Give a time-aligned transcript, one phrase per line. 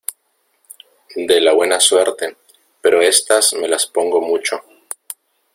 [1.15, 2.35] de la buena suerte,
[2.81, 4.59] pero estas me las pongo mucho